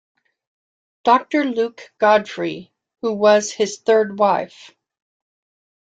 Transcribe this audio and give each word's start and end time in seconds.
Doctor 1.03 1.43
Luke 1.43 1.93
Godfrey, 1.99 2.73
who 3.03 3.13
was 3.13 3.51
his 3.51 3.77
third 3.77 4.17
wife. 4.17 4.75